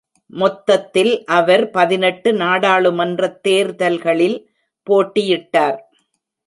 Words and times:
மொத்தத்தில் 0.33 1.11
அவர் 1.25 1.69
பதினெட்டு 1.69 2.33
நாடாளுமன்றத் 2.33 3.39
தேர்தல்களில் 3.43 4.37
போட்டியிட்டார். 4.87 5.79